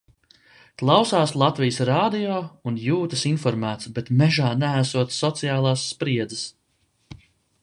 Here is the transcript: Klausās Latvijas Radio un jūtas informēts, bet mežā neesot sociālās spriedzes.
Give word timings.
Klausās 0.81 1.33
Latvijas 1.41 1.77
Radio 1.89 2.39
un 2.71 2.81
jūtas 2.85 3.27
informēts, 3.33 3.93
bet 3.99 4.11
mežā 4.23 4.49
neesot 4.65 5.17
sociālās 5.21 5.89
spriedzes. 5.95 6.49